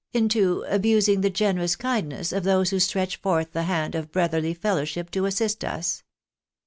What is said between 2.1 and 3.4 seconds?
of those who stretch